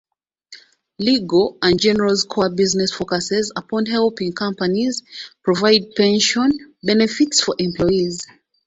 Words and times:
Legal 0.97 1.59
and 1.61 1.79
General's 1.79 2.23
core 2.23 2.49
business 2.49 2.91
focuses 2.91 3.51
upon 3.55 3.85
helping 3.85 4.33
companies 4.33 5.03
provide 5.43 5.93
pension 5.95 6.49
benefits 6.81 7.39
for 7.39 7.53
employees. 7.59 8.19